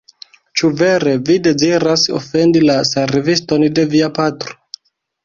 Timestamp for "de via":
3.81-4.11